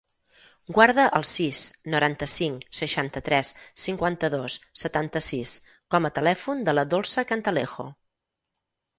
Guarda 0.75 1.03
el 1.17 1.23
sis, 1.31 1.59
noranta-cinc, 1.95 2.63
seixanta-tres, 2.77 3.51
cinquanta-dos, 3.83 4.55
setanta-sis 4.85 5.53
com 5.97 6.09
a 6.09 6.11
telèfon 6.15 6.65
de 6.71 6.75
la 6.79 6.87
Dolça 6.95 7.25
Cantalejo. 7.33 7.87